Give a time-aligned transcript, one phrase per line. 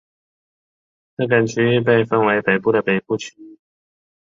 [1.15, 3.59] 这个区域被分为北边的北部地区。